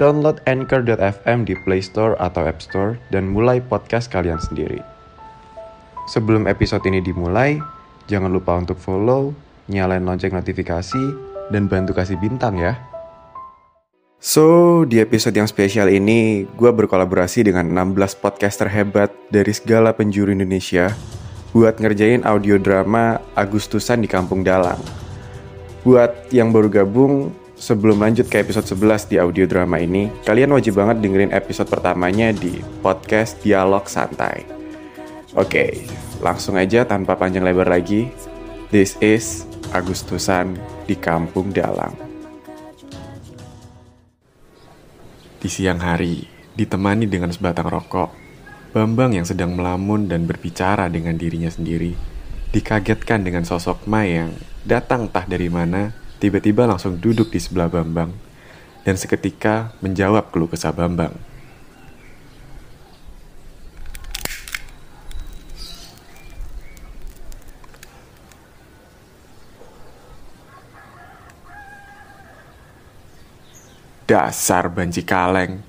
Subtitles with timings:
[0.00, 4.80] download Anchor.fm di Play Store atau App Store dan mulai podcast kalian sendiri.
[6.08, 7.60] Sebelum episode ini dimulai,
[8.08, 9.36] jangan lupa untuk follow,
[9.68, 11.04] nyalain lonceng notifikasi,
[11.52, 12.80] dan bantu kasih bintang ya.
[14.20, 20.32] So, di episode yang spesial ini, gue berkolaborasi dengan 16 podcaster hebat dari segala penjuru
[20.32, 20.92] Indonesia
[21.56, 24.80] buat ngerjain audio drama Agustusan di Kampung Dalang.
[25.88, 30.80] Buat yang baru gabung, sebelum lanjut ke episode 11 di audio drama ini, kalian wajib
[30.80, 34.48] banget dengerin episode pertamanya di podcast Dialog Santai.
[35.36, 35.84] Oke,
[36.24, 38.08] langsung aja tanpa panjang lebar lagi.
[38.72, 39.44] This is
[39.76, 40.56] Agustusan
[40.88, 41.94] di Kampung Dalang.
[45.40, 46.24] Di siang hari,
[46.56, 48.32] ditemani dengan sebatang rokok,
[48.70, 51.90] Bambang yang sedang melamun dan berbicara dengan dirinya sendiri,
[52.54, 54.30] dikagetkan dengan sosok Mai yang
[54.62, 58.12] datang tah dari mana, tiba-tiba langsung duduk di sebelah Bambang,
[58.84, 61.16] dan seketika menjawab keluh kesah Bambang.
[74.04, 75.62] Dasar banci kaleng.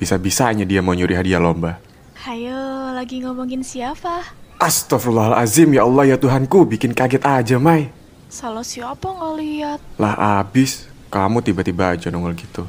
[0.00, 1.76] Bisa-bisanya dia mau nyuri hadiah lomba.
[2.24, 4.24] Hayo, lagi ngomongin siapa?
[4.56, 7.92] Astagfirullahalazim ya Allah ya Tuhanku, bikin kaget aja, Mai.
[8.34, 9.78] Salah siapa ngeliat?
[9.94, 12.66] Lah abis, kamu tiba-tiba aja nongol gitu.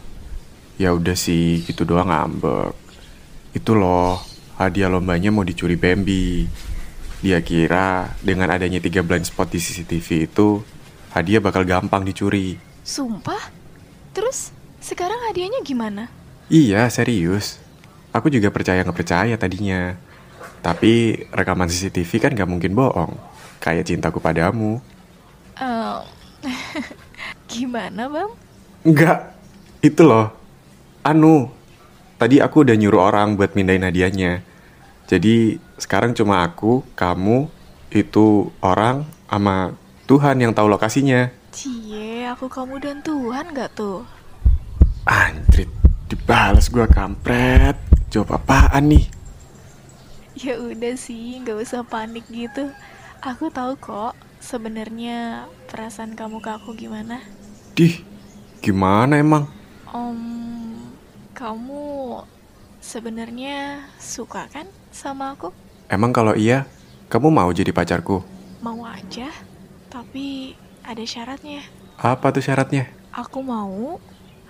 [0.78, 2.78] Ya udah sih, gitu doang ngambek.
[3.50, 4.22] Itu loh,
[4.62, 6.46] hadiah lombanya mau dicuri Bambi.
[7.26, 10.62] Dia kira dengan adanya tiga blind spot di CCTV itu,
[11.18, 12.62] hadiah bakal gampang dicuri.
[12.86, 13.50] Sumpah?
[14.14, 16.14] Terus, sekarang hadiahnya gimana?
[16.46, 17.58] Iya, serius.
[18.14, 19.98] Aku juga percaya nggak percaya tadinya.
[20.62, 23.18] Tapi rekaman CCTV kan gak mungkin bohong.
[23.58, 24.78] Kayak cintaku padamu.
[25.56, 25.98] Eh,
[27.52, 28.32] gimana, Bang?
[28.84, 29.32] Enggak,
[29.80, 30.28] itu loh.
[31.00, 31.48] Anu,
[32.20, 34.44] tadi aku udah nyuruh orang buat mindahin hadiahnya.
[35.08, 37.48] Jadi sekarang cuma aku, kamu,
[37.94, 39.80] itu orang, sama
[40.12, 41.32] Tuhan yang tahu lokasinya.
[41.56, 44.04] Cie, aku kamu dan Tuhan gak tuh?
[45.08, 45.72] Anjrit,
[46.12, 47.80] dibalas gua kampret.
[48.12, 49.06] Jawab apaan nih?
[50.36, 52.76] Ya udah sih, gak usah panik gitu.
[53.24, 54.14] Aku tahu kok
[54.46, 57.18] sebenarnya perasaan kamu ke aku gimana.
[57.74, 58.06] Dih,
[58.62, 59.50] gimana emang?
[59.90, 60.22] Om,
[61.34, 62.22] kamu
[62.78, 65.50] sebenarnya suka kan sama aku?
[65.90, 66.70] Emang kalau iya,
[67.10, 68.22] kamu mau jadi pacarku?
[68.62, 69.34] Mau aja,
[69.90, 70.54] tapi
[70.86, 71.66] ada syaratnya.
[71.98, 72.86] Apa tuh syaratnya?
[73.18, 73.98] Aku mau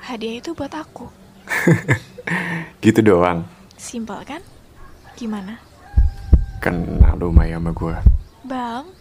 [0.04, 1.08] hadiah itu buat aku.
[2.84, 3.48] Gitu doang.
[3.80, 4.44] Simpel kan?
[5.16, 5.56] Gimana?
[6.60, 7.96] Kenal lu Maya sama gue.
[8.44, 8.92] Bang,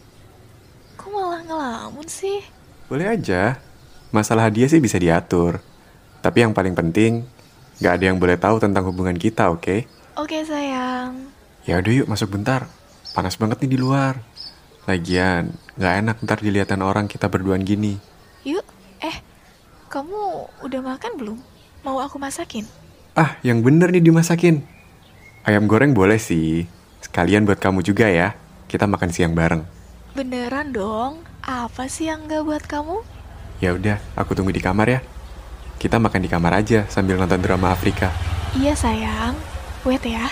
[1.05, 2.41] kok malah ngelamun sih?
[2.89, 3.61] Boleh aja.
[4.09, 5.61] Masalah hadiah sih bisa diatur.
[6.25, 7.29] Tapi yang paling penting,
[7.77, 9.85] gak ada yang boleh tahu tentang hubungan kita, oke?
[10.17, 11.29] Oke sayang.
[11.69, 12.73] Ya udah yuk masuk bentar.
[13.13, 14.17] Panas banget nih di luar.
[14.89, 18.01] Lagian, gak enak ntar dilihatin orang kita berduaan gini.
[18.49, 18.65] Yuk,
[19.05, 19.21] eh,
[19.93, 21.39] kamu udah makan belum?
[21.85, 22.65] Mau aku masakin?
[23.13, 24.65] Ah, yang bener nih dimasakin.
[25.45, 26.65] Ayam goreng boleh sih.
[27.05, 28.33] Sekalian buat kamu juga ya.
[28.73, 29.84] Kita makan siang bareng.
[30.15, 31.27] Beneran dong?
[31.43, 33.03] Apa sih yang gak buat kamu?
[33.59, 35.01] Ya udah, aku tunggu di kamar ya.
[35.83, 38.15] Kita makan di kamar aja sambil nonton drama Afrika.
[38.55, 39.35] Iya sayang.
[39.83, 40.31] Wait ya.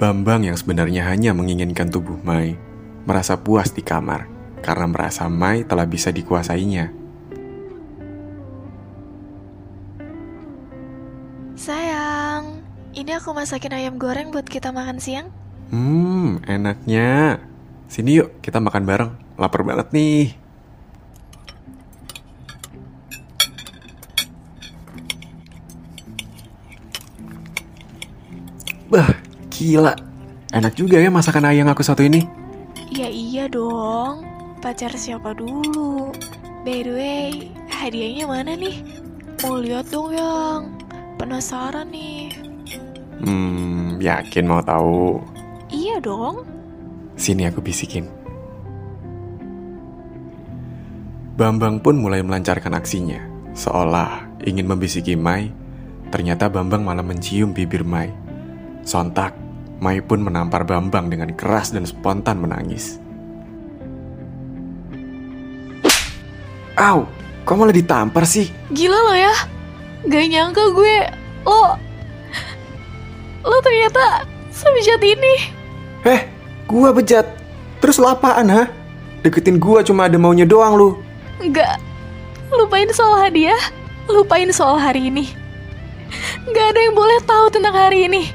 [0.00, 2.56] Bambang yang sebenarnya hanya menginginkan tubuh Mai,
[3.04, 4.31] merasa puas di kamar
[4.62, 6.94] karena merasa Mai telah bisa dikuasainya.
[11.58, 12.62] Sayang,
[12.94, 15.28] ini aku masakin ayam goreng buat kita makan siang.
[15.74, 17.42] Hmm, enaknya.
[17.90, 19.12] Sini yuk, kita makan bareng.
[19.36, 20.34] Lapar banget nih.
[28.92, 29.08] Bah,
[29.48, 29.96] gila.
[30.52, 32.28] Enak juga ya masakan ayam aku satu ini.
[32.92, 34.31] Ya iya dong.
[34.62, 36.14] Pacar siapa dulu?
[36.62, 38.78] By the way, hadiahnya mana nih?
[39.42, 40.70] Mau lihat dong yang.
[41.18, 42.30] Penasaran nih.
[43.26, 45.18] Hmm, yakin mau tahu.
[45.66, 46.46] Iya dong.
[47.18, 48.06] Sini aku bisikin.
[51.34, 53.18] Bambang pun mulai melancarkan aksinya,
[53.58, 55.50] seolah ingin membisiki Mai.
[56.14, 58.14] Ternyata Bambang malah mencium bibir Mai.
[58.86, 59.34] Sontak,
[59.82, 63.01] Mai pun menampar Bambang dengan keras dan spontan menangis.
[66.76, 67.04] Au,
[67.44, 68.48] kok malah ditampar sih?
[68.72, 69.34] Gila lo ya.
[70.08, 70.96] Gak nyangka gue.
[71.44, 71.76] Lo...
[73.42, 74.24] Lo ternyata
[74.54, 75.34] sebejat ini.
[76.06, 76.20] Eh,
[76.70, 77.26] gua bejat.
[77.82, 78.70] Terus lo apaan, ha?
[79.26, 80.88] Deketin gua cuma ada maunya doang lu.
[81.42, 81.82] Enggak.
[82.54, 83.58] Lupain soal hadiah.
[84.06, 85.34] Lupain soal hari ini.
[86.50, 88.30] Gak ada yang boleh tahu tentang hari ini.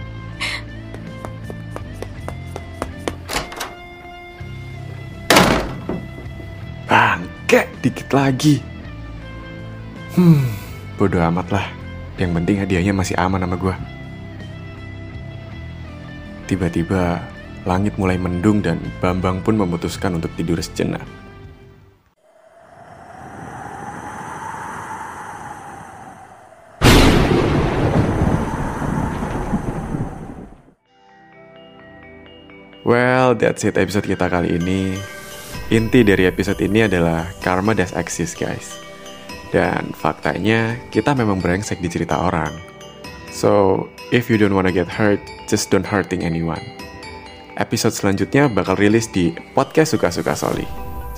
[7.48, 8.60] Bangke, dikit lagi.
[10.20, 10.52] Hmm,
[11.00, 11.64] bodo amat lah.
[12.20, 13.80] Yang penting hadiahnya masih aman sama gua.
[16.52, 17.24] Tiba-tiba,
[17.64, 21.08] langit mulai mendung dan Bambang pun memutuskan untuk tidur sejenak.
[32.84, 35.00] Well, that's it episode kita kali ini.
[35.68, 38.80] Inti dari episode ini adalah karma does exist, guys.
[39.52, 42.56] Dan faktanya, kita memang brengsek di cerita orang.
[43.36, 43.84] So,
[44.16, 45.19] if you don't wanna get hurt,
[45.52, 46.64] just don't hurting anyone.
[47.60, 50.64] Episode selanjutnya bakal rilis di podcast Suka-Suka Soli.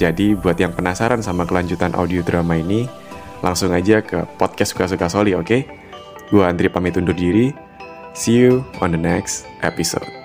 [0.02, 2.90] Jadi, buat yang penasaran sama kelanjutan audio drama ini,
[3.46, 5.62] langsung aja ke podcast Suka-Suka Soli, oke?
[6.34, 7.54] Gua Andri pamit undur diri.
[8.18, 10.19] See you on the next episode.